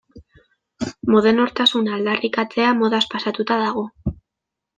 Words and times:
Modernotasuna 1.15 1.93
aldarrikatzea 1.99 2.73
modaz 2.81 3.03
pasatuta 3.13 3.61
dago. 3.67 3.87